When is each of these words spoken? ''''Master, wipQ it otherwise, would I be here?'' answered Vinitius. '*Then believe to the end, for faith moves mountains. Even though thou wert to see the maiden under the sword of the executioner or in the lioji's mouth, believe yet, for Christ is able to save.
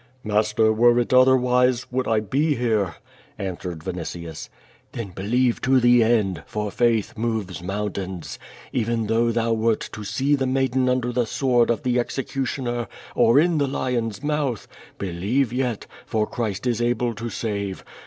''''Master, 0.25 0.75
wipQ 0.75 0.99
it 0.99 1.13
otherwise, 1.13 1.85
would 1.91 2.07
I 2.07 2.21
be 2.21 2.55
here?'' 2.55 2.95
answered 3.37 3.83
Vinitius. 3.83 4.49
'*Then 4.93 5.09
believe 5.09 5.61
to 5.61 5.79
the 5.79 6.01
end, 6.03 6.41
for 6.47 6.71
faith 6.71 7.15
moves 7.15 7.61
mountains. 7.61 8.39
Even 8.73 9.05
though 9.05 9.29
thou 9.31 9.53
wert 9.53 9.87
to 9.93 10.03
see 10.03 10.33
the 10.33 10.47
maiden 10.47 10.89
under 10.89 11.11
the 11.11 11.27
sword 11.27 11.69
of 11.69 11.83
the 11.83 11.99
executioner 11.99 12.87
or 13.13 13.39
in 13.39 13.59
the 13.59 13.67
lioji's 13.67 14.23
mouth, 14.23 14.67
believe 14.97 15.53
yet, 15.53 15.85
for 16.07 16.25
Christ 16.25 16.65
is 16.65 16.81
able 16.81 17.13
to 17.13 17.29
save. 17.29 17.85